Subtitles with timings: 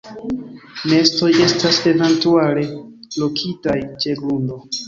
[0.91, 2.65] Nestoj estas eventuale
[3.21, 4.63] lokitaj ĉe grundo.